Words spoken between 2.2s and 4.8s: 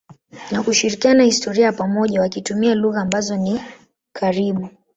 wakitumia lugha ambazo ni karibu.